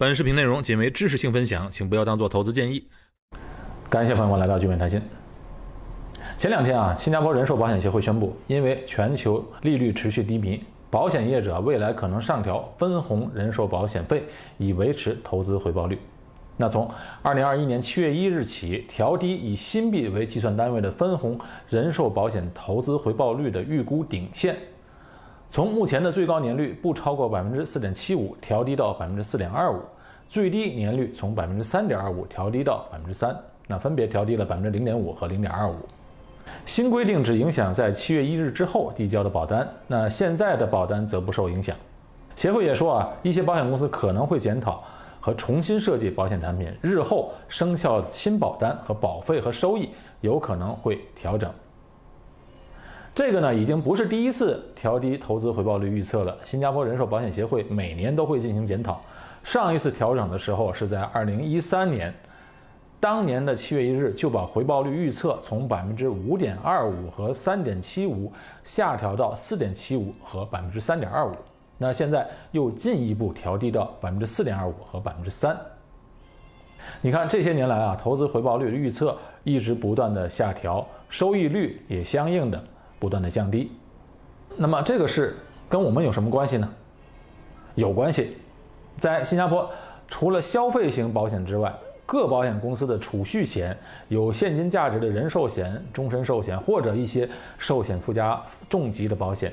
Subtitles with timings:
[0.00, 2.86] 本视频内容仅为知识性分享，请不要当做投资建议。
[3.90, 5.02] 感谢朋友们来到聚美谈心。
[6.36, 14.22] 前两天啊，新加坡人寿保险协会宣布，因为全球利率持续低迷，保险业者未来可能上调分红人寿保险费，
[14.56, 15.98] 以维持投资回报率。
[16.56, 16.88] 那从
[17.20, 21.36] 二零二一年七月一日起，调低以新币为计算单位的分红
[21.68, 24.56] 人寿保险投资回报率的预估顶线。
[25.50, 29.80] 从目前的最高年率不超过百分之四点七五调低到百分之四点二五，
[30.28, 33.34] 最低年率从百分之三点二五调低到百分之三，
[33.66, 35.76] 那分别调低了百分之零点五和零点二五。
[36.66, 41.74] 新规定只影响在七月一日之后递交的保单，那现在的保单则不受影响。
[42.36, 44.84] 协会也说啊，一些保险公司可能会检讨
[45.18, 49.88] 和重新设计保险产品，日后生效新保单和保费和收益
[50.20, 51.50] 有可能会调整。
[53.18, 56.38] 这个呢，已经不是第一次调低投资回报率预测了。
[56.44, 59.02] 新加坡人寿保险协会每年都会进行检讨。
[59.42, 62.14] 上一次调整的时候是在二零一三年，
[63.00, 71.32] 当年的七月一日就把回报率预测从百分之五点二五和三点七五下调到四点七五和百分之三点二五。
[71.76, 75.58] 那现在又进一步调低到百分之四点二五和百分之三。
[77.00, 82.62] 你看这些年来啊，投资回报率预测一直不断的下调，收益率也相应的。
[82.98, 83.70] 不断的降低，
[84.56, 85.36] 那么这个是
[85.68, 86.68] 跟我们有什么关系呢？
[87.74, 88.36] 有关系，
[88.98, 89.70] 在新加坡，
[90.08, 91.72] 除了消费型保险之外，
[92.04, 93.76] 各保险公司的储蓄险、
[94.08, 99.52] 有现金价值的人寿险、终身寿险或者一些寿险附加重疾的保险，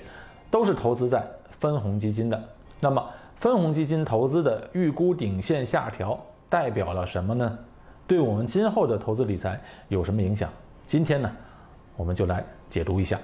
[0.50, 1.22] 都是投资在
[1.60, 2.44] 分红基金的。
[2.80, 7.58] 那么，分红基金投资的预估顶线下调代表了什么呢？
[8.08, 10.50] 对我们今后的投资理财有什么影响？
[10.86, 11.32] 今天呢？
[11.98, 13.20] 我们就来解读一下。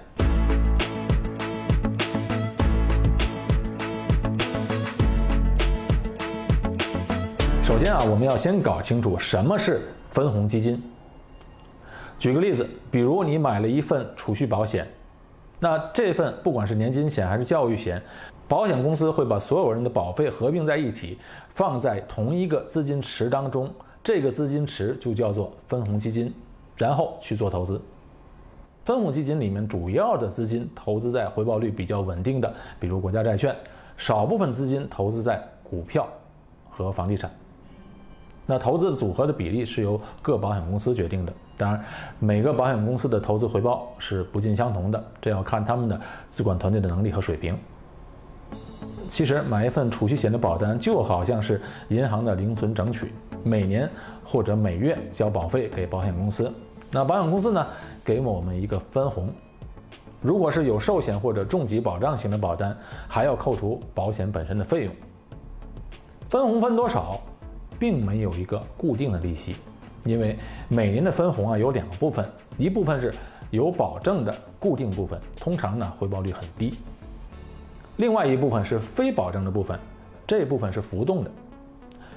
[7.64, 10.81] 首先啊，我们要先搞清楚什么是分红基金。
[12.19, 14.86] 举个例子，比如你买了一份储蓄保险，
[15.59, 18.02] 那这份不管是年金险还是教育险，
[18.47, 21.18] 保险公司会把所有人的保费合并在一起，
[21.50, 23.73] 放在同一个资金池当中，
[24.03, 26.31] 这个资金池就叫做分红基金，
[26.75, 27.81] 然后去做投资。
[28.91, 33.56] 分红基金里面主要的资金投资在回报率比较稳定的，比如国家债券，
[33.96, 36.06] 少部分资金投资在股票
[36.69, 37.31] 和房地产。
[38.46, 41.81] 那投资组合的比例是由各保险公司决定的，当然
[42.19, 45.97] 每个保险公司的投资回报是不尽相同的，这要看他们的
[46.28, 47.58] 资管团队的能力和水平。
[49.08, 53.90] 其实买一份储蓄险的保单就好像是银行的零存整取，每年
[54.25, 56.52] 或者每月交保费给保险公司，
[56.94, 57.66] 那保险公司呢？
[58.03, 59.29] 给我们一个分红，
[60.22, 62.75] 如果是有寿险或者重疾保障型的保单，
[63.07, 64.94] 还要扣除保险本身的费用。
[66.28, 67.22] 分红分多少，
[67.79, 69.56] 并没有一个固定的利息，
[70.03, 70.38] 因为
[70.68, 73.13] 每年的分红啊有两个部分，一部分是
[73.52, 76.72] 有保证的固定部分，通常呢回报率很低；
[77.97, 79.79] 另外一部分是非保证的部分，
[80.28, 81.31] 这部分是浮动的。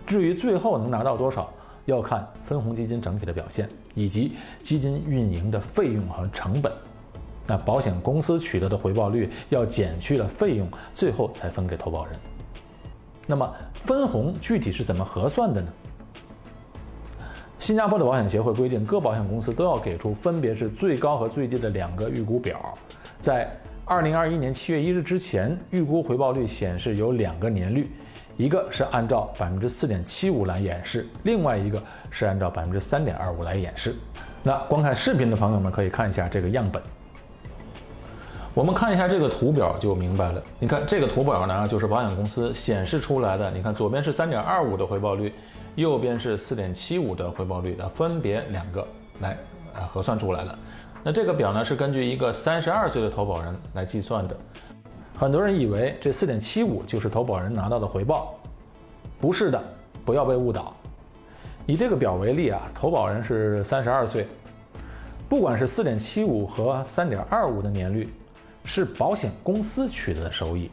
[0.06, 1.48] 至于最后能拿到多少？
[1.86, 6.72] 要看分红基金整体的表现，以及基金运营的费用和成本。
[7.46, 12.18] 那保险公司取得的回报率要减去了费用，最后才分给投保人。
[13.26, 15.68] 那么分红具体是怎么核算的呢？
[17.58, 22.76] 新加坡的保险协会规定，各保险公司都要给出分别是最高和最低的两个预估表。
[23.18, 23.50] 在
[23.84, 27.90] 二零二一年七月一日之前，预估回报率显示有两个年率。
[28.36, 31.80] 一个是按照百分之四点七五来演示，另外一个
[32.10, 33.94] 是按照百分之三点二五来演示。
[34.42, 36.82] 那观看视频的朋友们可以看一下这个样本。
[38.52, 40.42] 我们看一下这个图表就明白了。
[40.58, 43.50] 你看这个图表呢，就是保险公司显示出来的。
[43.50, 45.32] 你看左边是三点二五的回报率，
[45.74, 48.86] 右边是四点七五的回报率的，分别两个
[49.20, 49.36] 来
[49.74, 50.58] 啊核算出来了。
[51.02, 54.36] 那这个表呢是根据一个三十二岁的投保人来计算的。
[55.16, 58.34] 很多人以为这四点七五就是投保人拿到的回报，
[59.20, 59.62] 不是的，
[60.04, 60.74] 不要被误导。
[61.66, 64.26] 以这个表为例啊，投保人是三十二岁，
[65.28, 68.12] 不管是四点七五和三点二五的年率，
[68.64, 70.68] 是保险公司取得的收益，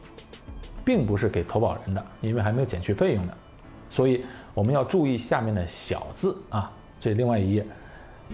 [0.84, 3.32] 并不是给投保人的，因为还没有减去费用呢。
[3.88, 4.24] 所以
[4.54, 7.64] 我们要注意下面的小字啊，这另外一页，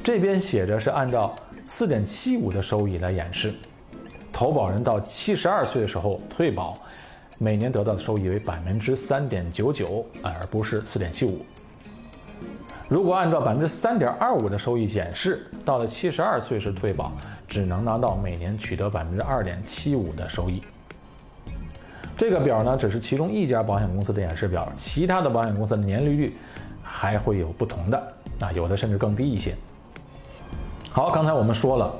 [0.02, 1.34] 这边写着是按照
[1.66, 3.52] 四点七五的收益来演示。
[4.38, 6.78] 投保人到七十二岁的时候退保，
[7.38, 11.44] 每年得到的收益为百分之三点九九，而不是四点七五。
[12.86, 17.10] 如果按照百分之三点二五的收益显示，到了七十二岁时退保，
[17.48, 20.62] 只能拿到每年取得百分之二点七五的收益。
[22.16, 26.36] 这个表呢，只是其中一家保险公司的演示表，其他的保险公司的年利率
[26.80, 27.98] 还会有不同的，
[28.38, 29.52] 啊，有的甚至更低一些。
[30.92, 31.92] 好，刚才我们说了，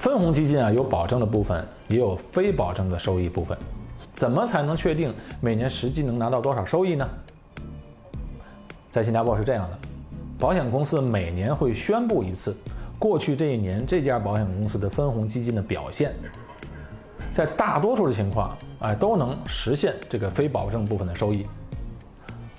[0.00, 3.56] 分红基金啊有保证的部分，也有非保证的收益部分。
[4.14, 7.06] 怎么才能确定每年实际能拿到多少收益呢？
[8.88, 9.78] 在新加坡是这样的，
[10.38, 12.56] 保险公司每年会宣布一次
[12.98, 16.14] 过去这一年这家保险公司的分红基金的表现。
[17.30, 21.46] 在大多数的情况，哎，都能实现这个非保证部分的收益。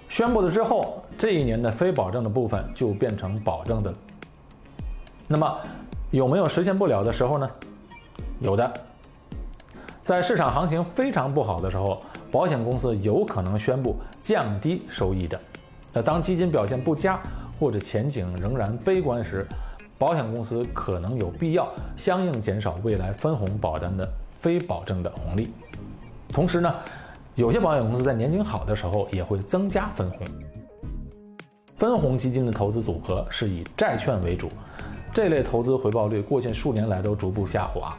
[0.07, 3.97] 宣布了之后，这一年的非保证的部分就变成保证的了。
[5.27, 5.57] 那么，
[6.11, 7.49] 有没有实现不了的时候呢？
[8.39, 8.71] 有的，
[10.03, 15.39] 在市场行情非常不好的时候，保险公司有可能宣布降低收益的。
[15.93, 17.19] 那当基金表现不佳
[17.59, 19.47] 或者前景仍然悲观时，
[19.97, 24.07] 保险公司可能有必要相应减少未来分红保单的。
[24.33, 25.53] 非保证的红利，
[26.33, 26.75] 同时呢，
[27.35, 30.25] 有些保险公司在年景好的时候也会增加分红。
[31.77, 34.49] 分红基金的投资组合是以债券为主，
[35.13, 37.97] 这类投资回报率过去数年来都逐步下滑。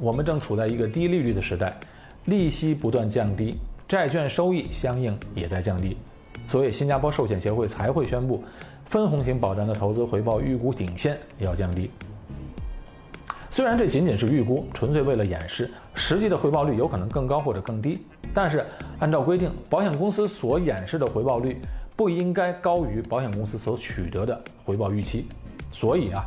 [0.00, 1.78] 我们正处在一个低利率的时代，
[2.24, 5.96] 利息不断降低，债券收益相应也在降低，
[6.46, 8.42] 所以新加坡寿险协会才会宣布，
[8.86, 11.90] 分红型保单的投资回报预估顶线要降低。
[13.50, 17.98] 虽然这仅仅是预估，纯粹为了演示，实际的回报率有可能更高或者更低。
[18.32, 18.64] 但是
[19.00, 21.60] 按照规定，保险公司所演示的回报率
[21.96, 25.26] 不应该高于保险公司所取得的回报预期。
[25.72, 26.24] 所以啊，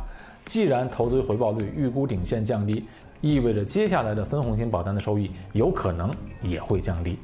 [0.52, 2.84] 既然投资回报率预估顶线降低，
[3.22, 6.10] 意味着接下来的分红型保单的收益有可能
[6.42, 7.18] 也会降低。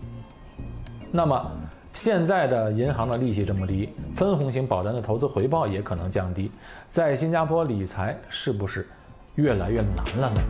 [1.12, 1.52] 那么
[1.92, 6.50] 现在的银行的利息这么低，分红型保单的投资回报也可能降低，
[6.86, 8.88] 在新加坡理财是不是？
[9.34, 10.40] 越来越难了呢。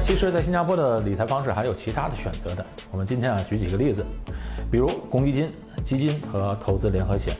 [0.00, 2.66] 其实，在新加坡的理财方式还有其他的选择的。
[2.90, 4.04] 我们今天啊，举几个例子，
[4.72, 5.52] 比如公积金、
[5.84, 7.32] 基金和投资联合险。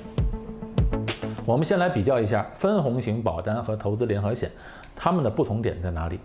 [1.47, 4.51] 我们先来比较一下分红型保单和投资联合险，
[4.95, 6.21] 它们的不同点在哪里？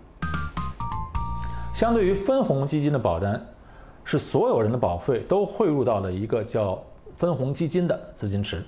[1.74, 3.44] 相对于分红基金的保单，
[4.04, 6.80] 是所有人的保费都汇入到了一个叫
[7.16, 8.62] 分红基金的资金池。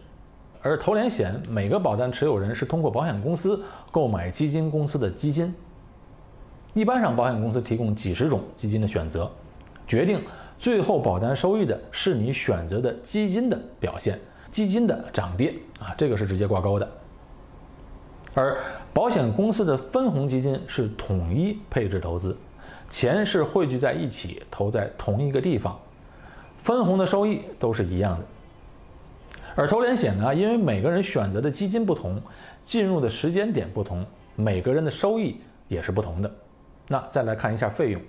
[0.63, 3.63] 而投连险，每个保单持有人是通过保险公司
[3.93, 5.55] 购买基金公司的基金。
[6.75, 9.31] 一般上，保险公司提供几十种基金的选择，
[9.87, 10.21] 决定
[10.57, 14.19] 最后保单收益的是你选择的基金的表现，
[14.51, 16.89] 基金的涨跌啊，这个是直接挂钩的。
[18.35, 18.57] 而
[18.93, 22.37] 保险公司的分红基金是统一配置投资，
[22.89, 25.79] 钱是汇聚在一起，投在同一个地方，
[26.57, 28.25] 分红的收益都是一样的。
[29.57, 32.23] 而投连险呢，因为每个人选择的基金不同，
[32.63, 34.07] 进入的时间点不同，
[34.37, 36.33] 每个人的收益也是不同的。
[36.87, 38.01] 那再来看一下费用，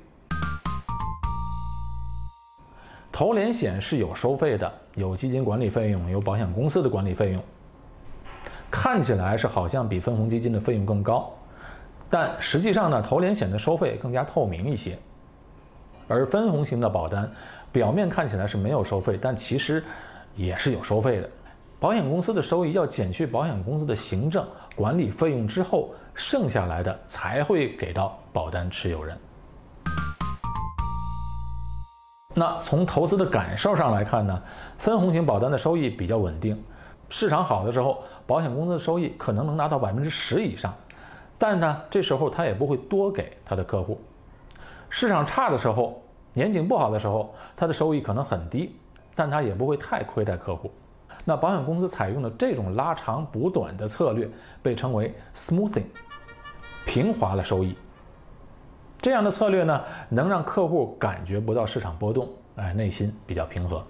[3.12, 7.42] 投连险是有收费的，有基金管理费用，有保险公司的管理费用。
[8.70, 11.34] 看起来是好像比分红基金的费用更高，
[12.10, 15.00] 但实际上呢，投连险的收费更加透明一些，
[16.08, 17.32] 而分红型的保单
[17.72, 19.82] 表面看起来是没有收费，但其实
[20.36, 21.30] 也是有收费的。
[21.80, 24.46] 保险公司的收益要减去保险公司的行政
[24.76, 29.18] 管理费用之后，剩下来的才会给到保单持有人。
[32.40, 34.42] 那从投资的感受上来看呢，
[34.78, 36.58] 分红型保单的收益比较稳定，
[37.10, 40.74] 市场好的时候，保险公司的收益可能能达到百分之十以上，
[41.38, 44.00] 但呢，这时候他也不会多给他的客户。
[44.88, 48.74] 市场差的时候，年景不好的时候，他的收益可能很低，
[49.14, 50.72] 但他也不会太亏待客户。
[51.26, 54.30] 那保险公司采用的这种拉长补短的策略，
[54.62, 55.84] 被称为 smoothing，
[56.86, 57.76] 平滑了收益。
[59.02, 62.28] 这样的策略呢，能让客户感觉不到市场波动，
[62.58, 63.84] 哎，内心比较平和。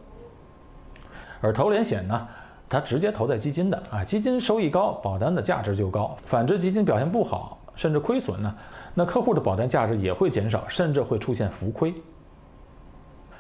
[1.41, 2.27] 而投连险呢，
[2.67, 6.15] 它直接投在基金的，啊，基金收益高，保单的价值就高。
[6.25, 8.55] 反之，基金表现不好，甚至亏损呢，
[8.93, 11.93] 那客户的保单价值也会减少，甚至会出现浮亏。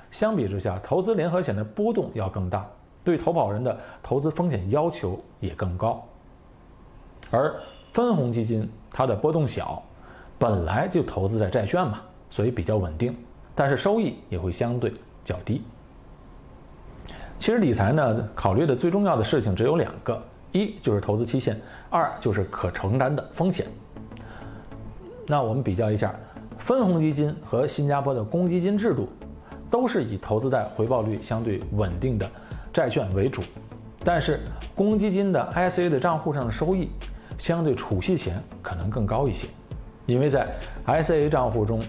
[0.09, 2.67] 相比之下，投资联合险的波动要更大。
[3.01, 6.03] 对投保人的投资风险要求也更高，
[7.31, 7.59] 而
[7.91, 9.81] 分红基金它的波动小，
[10.39, 13.15] 本来就投资在债券嘛，所以比较稳定，
[13.53, 14.93] 但是收益也会相对
[15.23, 15.61] 较低。
[17.37, 20.19] 其实理财呢，考虑的最重要的事情只有两个，
[20.51, 23.67] 一就是投资期限，二就是可承担的风险。
[25.27, 26.15] 那我们比较一下，
[26.57, 29.07] 分红基金和新加坡的公积金制度，
[29.69, 32.27] 都是以投资在回报率相对稳定的。
[32.71, 33.41] 债券为主，
[34.03, 34.39] 但是
[34.75, 36.91] 公积金的 ISA 的账户上的收益
[37.35, 39.47] 相对储蓄险可能更高一些，
[40.09, 40.47] 因为在
[40.85, 41.79] S A 账户中，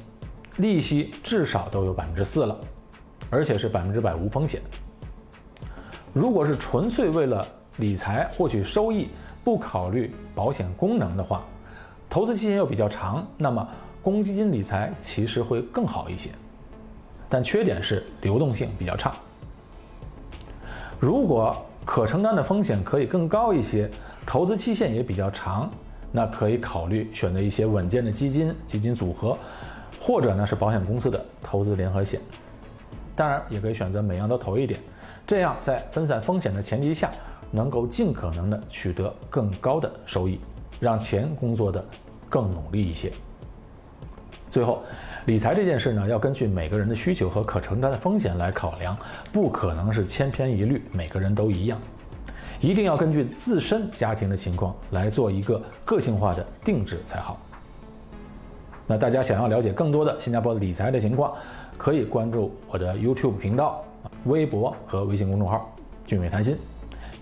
[0.59, 2.55] 利息至少都有百分之四了，
[3.31, 4.61] 而且是百分之百无风险。
[6.12, 7.43] 如果是纯粹为了
[7.79, 9.09] 理财获取收益，
[9.43, 11.43] 不考虑保险功能的话，
[12.11, 13.67] 投资期限又比较长，那么
[14.03, 16.29] 公积金理财其实会更好一些。
[17.27, 19.15] 但缺点是流动性比较差。
[20.99, 23.91] 如果可承担的风险可以更高一些，
[24.27, 25.71] 投资期限也比较长，
[26.12, 29.37] 那可以考虑选择一些稳健的基金、基金组合，
[30.00, 32.21] 或者呢是保险公司的投资联合险。
[33.14, 34.81] 当然，也可以选择每样都投一点，
[35.26, 37.11] 这样在分散风险的前提下，
[37.50, 40.40] 能够尽可能的取得更高的收益，
[40.81, 41.85] 让钱工作的
[42.29, 43.12] 更努力一些。
[44.49, 44.83] 最后，
[45.26, 48.97] 理财这件事呢，要根据每个人的需求和可承担的风险来考量，
[49.33, 51.79] 不可能是千篇一律，每个人都一样，
[52.61, 57.38] 一定要根据自身家庭的情况来做一个个性化的定制才好。
[58.87, 61.33] 那大家想要了解更多的新加坡理财的情况，
[61.79, 63.85] 可以关注我的 YouTube 频道、
[64.25, 65.73] 微博和微信公众号
[66.05, 66.57] “俊伟谈心”，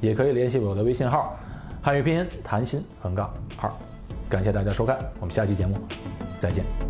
[0.00, 1.38] 也可以联系我的微信号
[1.82, 3.70] “汉语拼音谈心横杠二”。
[4.30, 5.76] 感谢大家收看，我们下期节目
[6.38, 6.87] 再见。